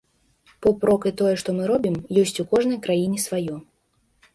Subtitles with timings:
[0.65, 1.95] Поп-рок і тое, што мы робім,
[2.25, 3.65] ёсць у кожнай краіне сваё.